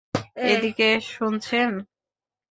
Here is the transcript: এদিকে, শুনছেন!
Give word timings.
এদিকে, 0.45 0.89
শুনছেন! 1.09 1.71